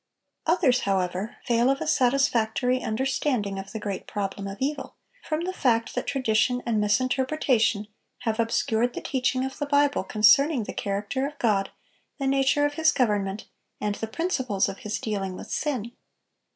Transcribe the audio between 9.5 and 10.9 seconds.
the Bible concerning the